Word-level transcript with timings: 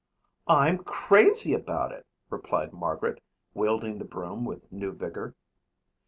"I'm 0.47 0.79
crazy 0.79 1.53
about 1.53 1.91
it," 1.91 2.07
replied 2.31 2.73
Margaret, 2.73 3.21
wielding 3.53 3.99
the 3.99 4.03
broom 4.03 4.45
with 4.45 4.71
new 4.71 4.93
vigor. 4.93 5.35